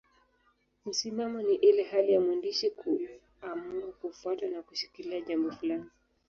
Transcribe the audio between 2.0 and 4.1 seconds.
ya mwandishi kuamua